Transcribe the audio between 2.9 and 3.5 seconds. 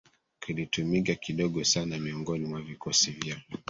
vya